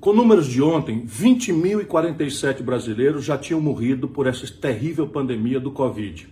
Com 0.00 0.12
números 0.12 0.46
de 0.46 0.62
ontem, 0.62 1.04
20.047 1.04 2.62
brasileiros 2.62 3.24
já 3.24 3.36
tinham 3.36 3.60
morrido 3.60 4.06
por 4.06 4.28
essa 4.28 4.46
terrível 4.46 5.08
pandemia 5.08 5.58
do 5.58 5.72
Covid. 5.72 6.28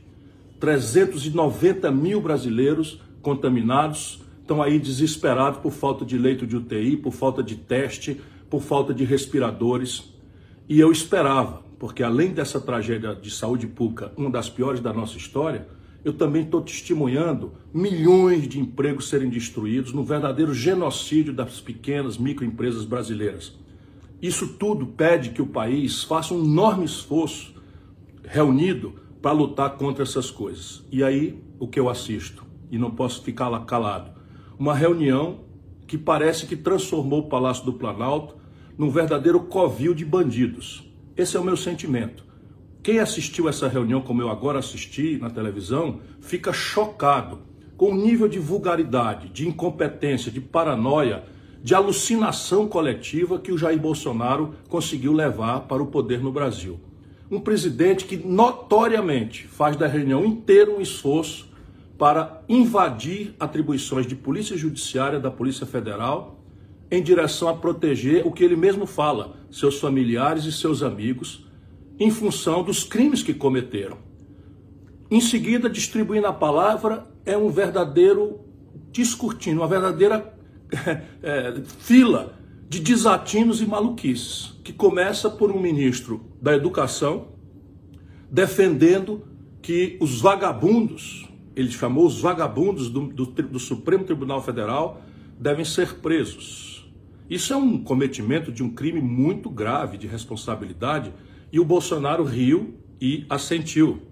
390 0.61 1.91
mil 1.91 2.21
brasileiros 2.21 3.01
contaminados 3.21 4.23
estão 4.41 4.63
aí 4.63 4.79
desesperados 4.79 5.59
por 5.59 5.73
falta 5.73 6.05
de 6.05 6.17
leito 6.17 6.47
de 6.47 6.57
UTI, 6.57 6.97
por 6.97 7.13
falta 7.13 7.43
de 7.43 7.57
teste, 7.57 8.21
por 8.49 8.63
falta 8.63 8.95
de 8.95 9.05
respiradores. 9.05 10.15
E 10.69 10.79
eu 10.79 10.93
esperava, 10.93 11.65
porque 11.77 12.05
além 12.05 12.33
dessa 12.33 12.61
tragédia 12.61 13.17
de 13.17 13.33
saúde 13.33 13.67
pública, 13.67 14.13
uma 14.17 14.31
das 14.31 14.49
piores 14.49 14.81
da 14.81 14.93
nossa 14.93 15.17
história, 15.17 15.67
eu 16.07 16.13
também 16.13 16.45
estou 16.45 16.63
testemunhando 16.63 17.55
milhões 17.75 18.47
de 18.47 18.61
empregos 18.61 19.09
serem 19.09 19.29
destruídos 19.29 19.93
no 19.93 20.05
verdadeiro 20.05 20.55
genocídio 20.55 21.35
das 21.35 21.61
pequenas 21.61 22.17
microempresas 22.17 22.85
brasileiras. 22.85 23.59
Isso 24.23 24.55
tudo 24.57 24.87
pede 24.87 25.31
que 25.31 25.43
o 25.43 25.49
país 25.49 26.05
faça 26.05 26.33
um 26.33 26.45
enorme 26.45 26.85
esforço 26.85 27.57
reunido 28.23 28.95
para 29.21 29.33
lutar 29.33 29.71
contra 29.71 30.05
essas 30.05 30.31
coisas. 30.31 30.85
E 30.93 31.03
aí, 31.03 31.43
o 31.59 31.67
que 31.67 31.81
eu 31.81 31.89
assisto, 31.89 32.47
e 32.71 32.79
não 32.79 32.93
posso 32.93 33.21
ficar 33.25 33.49
lá 33.49 33.65
calado, 33.65 34.13
uma 34.57 34.77
reunião 34.77 35.41
que 35.89 35.99
parece 35.99 36.47
que 36.47 36.55
transformou 36.55 37.23
o 37.23 37.29
Palácio 37.29 37.65
do 37.65 37.73
Planalto 37.73 38.37
num 38.79 38.91
verdadeiro 38.91 39.41
covil 39.41 39.93
de 39.93 40.05
bandidos. 40.05 40.89
Esse 41.17 41.37
é 41.37 41.41
o 41.41 41.45
meu 41.45 41.57
sentimento. 41.57 42.25
Quem 42.87 43.01
assistiu 43.01 43.49
essa 43.49 43.67
reunião, 43.67 44.01
como 44.01 44.23
eu 44.23 44.31
agora 44.31 44.61
assisti 44.61 45.19
na 45.21 45.29
televisão, 45.29 45.99
fica 46.21 46.53
chocado 46.53 47.41
com 47.77 47.91
o 47.91 47.97
nível 47.97 48.29
de 48.29 48.39
vulgaridade, 48.39 49.29
de 49.29 49.49
incompetência, 49.49 50.31
de 50.31 50.41
paranoia, 50.41 51.25
de 51.61 51.75
alucinação 51.75 52.69
coletiva 52.69 53.41
que 53.41 53.51
o 53.51 53.59
Jair 53.59 53.81
Bolsonaro 53.81 54.55
conseguiu 54.69 55.13
levar 55.13 55.63
para 55.63 55.83
o 55.83 55.89
poder 55.89 56.21
no 56.21 56.31
Brasil. 56.31 56.79
Um 57.29 57.41
presidente 57.41 58.05
que 58.05 58.17
notoriamente 58.17 59.49
faz 59.49 59.77
da 59.77 59.89
reunião 59.89 60.25
inteira 60.25 60.71
um 60.71 60.81
esforço 60.81 61.49
para 61.99 62.41
invadir 62.49 63.35
atribuições 63.41 64.07
de 64.07 64.15
polícia 64.15 64.57
judiciária 64.57 65.19
da 65.19 65.29
Polícia 65.29 65.67
Federal 65.67 66.39
em 66.89 67.03
direção 67.03 67.49
a 67.49 67.55
proteger 67.55 68.25
o 68.25 68.31
que 68.31 68.45
ele 68.45 68.55
mesmo 68.55 68.87
fala, 68.87 69.39
seus 69.51 69.81
familiares 69.81 70.45
e 70.45 70.53
seus 70.53 70.85
amigos 70.85 71.46
em 71.99 72.11
função 72.11 72.63
dos 72.63 72.85
crimes 72.85 73.23
que 73.23 73.35
cometeram. 73.35 73.99
Em 75.11 75.21
seguida, 75.21 75.71
distribuindo 75.71 76.27
a 76.27 76.33
palavra, 76.33 77.07
é 77.25 77.37
um 77.37 77.49
verdadeiro 77.49 78.41
descortino, 78.91 79.61
uma 79.61 79.69
verdadeira 79.69 80.35
é, 81.23 81.63
fila 81.79 82.35
de 82.69 82.81
desatinos 82.81 83.61
e 83.63 83.67
maluquices, 83.67 84.59
que 84.65 84.73
começa 84.73 85.31
por 85.31 85.53
um 85.53 85.61
ministro 85.61 86.27
da 86.43 86.55
Educação 86.55 87.29
defendendo 88.31 89.23
que 89.63 89.97
os 90.01 90.21
vagabundos, 90.21 91.29
ele 91.55 91.71
chamou 91.71 92.07
os 92.07 92.21
vagabundos 92.21 92.91
do, 92.91 93.07
do, 93.07 93.27
do 93.27 93.59
Supremo 93.59 94.05
Tribunal 94.05 94.43
Federal, 94.43 95.01
devem 95.39 95.65
ser 95.65 95.97
presos. 95.97 96.91
Isso 97.29 97.53
é 97.53 97.57
um 97.57 97.83
cometimento 97.83 98.53
de 98.53 98.63
um 98.63 98.71
crime 98.71 99.01
muito 99.01 99.51
grave 99.51 99.99
de 99.99 100.07
responsabilidade 100.07 101.13
e 101.53 101.61
o 101.61 101.65
Bolsonaro 101.65 102.25
riu 102.25 102.75
e 103.01 103.25
assentiu. 103.29 104.03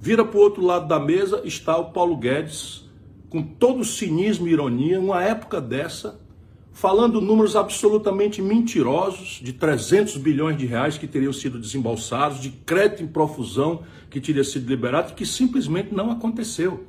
Vira 0.00 0.24
para 0.24 0.38
o 0.38 0.42
outro 0.42 0.64
lado 0.64 0.86
da 0.86 1.00
mesa, 1.00 1.40
está 1.44 1.76
o 1.76 1.92
Paulo 1.92 2.16
Guedes, 2.16 2.88
com 3.28 3.42
todo 3.42 3.84
cinismo 3.84 4.46
e 4.46 4.52
ironia, 4.52 5.00
numa 5.00 5.22
época 5.22 5.60
dessa, 5.60 6.20
falando 6.72 7.20
números 7.20 7.56
absolutamente 7.56 8.42
mentirosos 8.42 9.40
de 9.42 9.52
300 9.52 10.18
bilhões 10.18 10.56
de 10.56 10.66
reais 10.66 10.98
que 10.98 11.06
teriam 11.06 11.32
sido 11.32 11.58
desembolsados, 11.58 12.40
de 12.40 12.50
crédito 12.50 13.02
em 13.02 13.06
profusão 13.06 13.82
que 14.10 14.20
teria 14.20 14.44
sido 14.44 14.68
liberado, 14.68 15.14
que 15.14 15.24
simplesmente 15.24 15.94
não 15.94 16.10
aconteceu. 16.10 16.84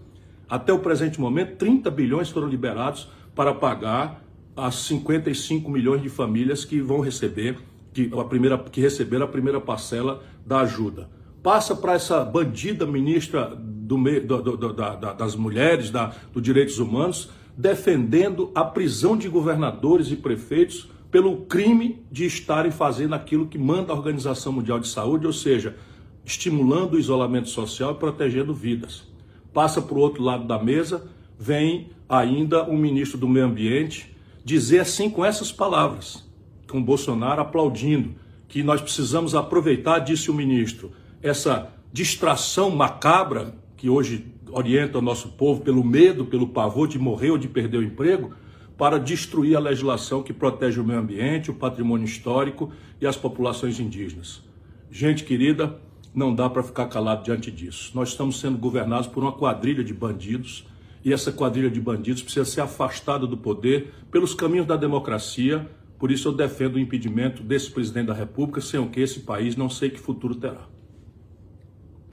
Até 0.49 0.71
o 0.71 0.79
presente 0.79 1.19
momento, 1.19 1.55
30 1.57 1.89
bilhões 1.89 2.29
foram 2.29 2.47
liberados 2.47 3.07
para 3.33 3.53
pagar 3.53 4.23
as 4.55 4.75
55 4.75 5.69
milhões 5.69 6.01
de 6.01 6.09
famílias 6.09 6.65
que 6.65 6.81
vão 6.81 6.99
receber 6.99 7.57
que, 7.97 8.11
a 8.19 8.23
primeira, 8.23 8.57
que 8.59 8.79
receberam 8.79 9.25
a 9.25 9.27
primeira 9.27 9.59
parcela 9.59 10.21
da 10.45 10.59
ajuda. 10.59 11.09
Passa 11.41 11.75
para 11.75 11.93
essa 11.93 12.23
bandida 12.23 12.85
ministra 12.85 13.55
do, 13.55 13.97
do, 13.97 14.57
do, 14.57 14.73
da, 14.73 15.13
das 15.13 15.35
mulheres, 15.35 15.89
da, 15.89 16.13
dos 16.31 16.43
direitos 16.43 16.77
humanos, 16.77 17.31
defendendo 17.57 18.51
a 18.53 18.63
prisão 18.63 19.17
de 19.17 19.27
governadores 19.27 20.11
e 20.11 20.15
prefeitos 20.15 20.91
pelo 21.09 21.37
crime 21.45 22.05
de 22.11 22.25
estarem 22.25 22.69
fazendo 22.69 23.15
aquilo 23.15 23.47
que 23.47 23.57
manda 23.57 23.91
a 23.91 23.95
Organização 23.95 24.53
Mundial 24.53 24.79
de 24.79 24.87
Saúde, 24.87 25.25
ou 25.25 25.33
seja, 25.33 25.75
estimulando 26.23 26.93
o 26.93 26.99
isolamento 26.99 27.49
social 27.49 27.93
e 27.93 27.95
protegendo 27.95 28.53
vidas. 28.53 29.07
Passa 29.51 29.81
para 29.81 29.95
o 29.95 30.01
outro 30.01 30.21
lado 30.21 30.45
da 30.45 30.61
mesa, 30.61 31.09
vem 31.39 31.89
ainda 32.07 32.63
o 32.63 32.77
ministro 32.77 33.17
do 33.17 33.27
Meio 33.27 33.47
Ambiente 33.47 34.15
dizer 34.45 34.81
assim 34.81 35.09
com 35.09 35.25
essas 35.25 35.51
palavras: 35.51 36.26
com 36.69 36.83
Bolsonaro 36.83 37.41
aplaudindo 37.41 38.15
que 38.47 38.63
nós 38.63 38.81
precisamos 38.81 39.35
aproveitar, 39.35 39.99
disse 39.99 40.31
o 40.31 40.33
ministro, 40.33 40.91
essa 41.21 41.71
distração 41.91 42.69
macabra 42.69 43.53
que 43.75 43.89
hoje 43.89 44.25
orienta 44.51 44.97
o 44.97 45.01
nosso 45.01 45.29
povo 45.29 45.61
pelo 45.61 45.83
medo, 45.83 46.25
pelo 46.25 46.47
pavor 46.47 46.87
de 46.87 46.97
morrer 46.97 47.31
ou 47.31 47.37
de 47.37 47.47
perder 47.47 47.77
o 47.77 47.83
emprego, 47.83 48.33
para 48.77 48.99
destruir 48.99 49.55
a 49.55 49.59
legislação 49.59 50.21
que 50.21 50.31
protege 50.31 50.79
o 50.79 50.83
meio 50.83 50.99
ambiente, 50.99 51.49
o 51.51 51.53
patrimônio 51.53 52.05
histórico 52.05 52.71
e 53.01 53.07
as 53.07 53.17
populações 53.17 53.79
indígenas. 53.79 54.43
Gente 54.91 55.23
querida, 55.23 55.79
não 56.13 56.33
dá 56.33 56.49
para 56.49 56.63
ficar 56.63 56.87
calado 56.87 57.23
diante 57.23 57.51
disso. 57.51 57.91
Nós 57.93 58.09
estamos 58.09 58.39
sendo 58.39 58.57
governados 58.57 59.07
por 59.07 59.23
uma 59.23 59.31
quadrilha 59.31 59.83
de 59.83 59.93
bandidos 59.93 60.65
e 61.03 61.13
essa 61.13 61.31
quadrilha 61.31 61.69
de 61.69 61.79
bandidos 61.79 62.21
precisa 62.21 62.45
ser 62.45 62.61
afastada 62.61 63.25
do 63.25 63.37
poder 63.37 63.93
pelos 64.11 64.33
caminhos 64.33 64.65
da 64.65 64.75
democracia, 64.75 65.67
por 65.97 66.11
isso 66.11 66.27
eu 66.27 66.33
defendo 66.33 66.75
o 66.75 66.79
impedimento 66.79 67.41
desse 67.41 67.71
presidente 67.71 68.07
da 68.07 68.13
República, 68.13 68.61
sem 68.61 68.79
o 68.79 68.89
que 68.89 68.99
esse 68.99 69.21
país 69.21 69.55
não 69.55 69.69
sei 69.69 69.89
que 69.89 69.99
futuro 69.99 70.35
terá. 70.35 70.76